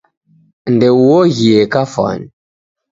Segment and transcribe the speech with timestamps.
[0.73, 2.27] Ndeuoghie kafwani